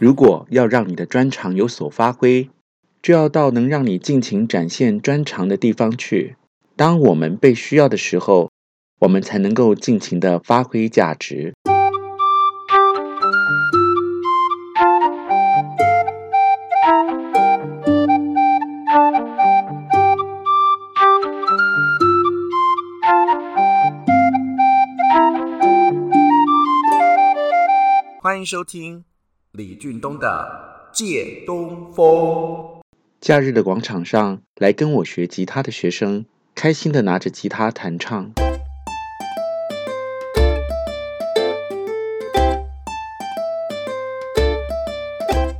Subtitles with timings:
[0.00, 2.48] 如果要让你的专长有所发挥，
[3.02, 6.36] 就要到能让你尽情展现专长的地方去。
[6.76, 8.48] 当我们被需要的时候，
[9.00, 11.52] 我们才能够尽情的发挥价值。
[28.20, 29.04] 欢迎收听
[29.58, 32.06] 李俊东的《借东风》。
[33.20, 38.30] 假日的广场上，来跟我学吉他的学生，开心的拿着吉他弹唱。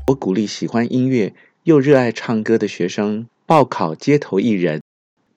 [0.07, 1.35] 我鼓励喜欢音乐
[1.65, 4.81] 又热爱唱歌的学生报考街头艺人，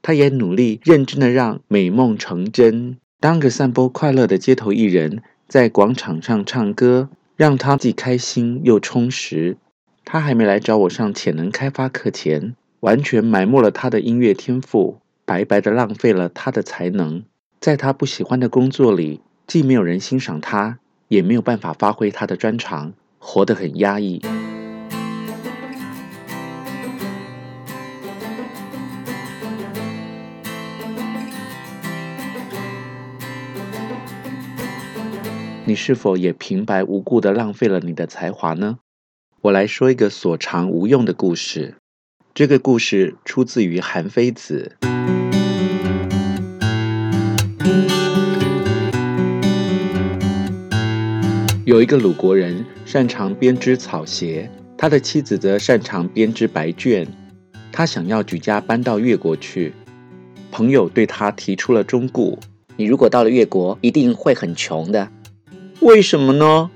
[0.03, 7.09] 他也努力认真的让美梦成真，当个散播快乐的街头艺人，在广场上唱歌，
[7.41, 9.57] 让他既开心又充实。
[10.05, 14.99] 他还没来找我上潜能开发课前，完全埋没了他的音乐天赋。
[15.25, 17.23] 白白的浪费了他的才能，
[17.59, 24.21] 在他不喜欢的工作里，既没有人欣赏他，也没有办法发挥他的专长，活得很压抑。
[35.71, 38.79] 你是否也平白无故的浪费了你的才华呢？
[39.39, 41.75] 我来说一个所长无用的故事。
[42.33, 44.75] 这个故事出自于韩非子。
[51.63, 57.07] 有一个鲁国人擅长编织草鞋，他的妻子则擅长编织白绢。
[57.71, 59.71] 他想要举家搬到越国去，
[60.51, 62.37] 朋友对他提出了忠告：
[62.75, 65.09] 你如果到了越国，一定会很穷的。
[65.81, 66.69] 为什么呢？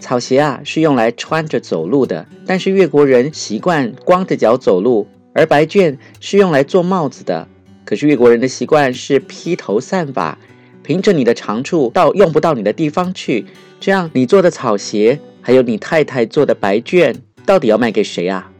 [0.00, 7.46] 草鞋啊是用来穿着走路的，但是越国人习惯光着脚走路，而白绢是用来做帽子的。
[7.84, 10.36] 可是越国人的习惯是披头散发。
[10.82, 13.46] 凭着你的长处到用不到你的地方去，
[13.78, 17.14] 这样你做的草鞋，还有你太太做的白绢，
[17.46, 18.50] 到底要卖给谁啊？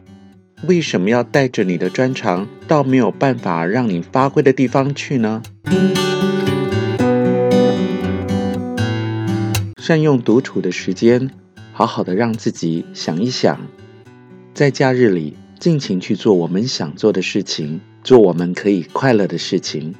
[0.67, 5.41] 为什么要带着你的专长到没有办法让你发挥的地方去呢？
[9.81, 11.31] 善用独处的时间，
[11.73, 13.59] 好好的让自己想一想，
[14.53, 19.95] 在假日里尽情去做我们想做的事情，做我们可以快乐的事情。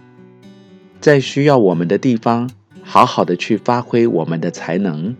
[0.99, 2.47] 在需要我们的地方，
[2.83, 5.15] 好好的去发挥我们的才能。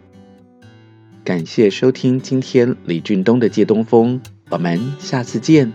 [1.24, 5.74] 感谢收听今天李俊东的借东风，我们下次见。